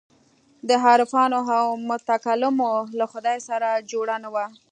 [0.67, 4.45] د عارفانو او متکلمانو له خدای سره جوړ نه وو.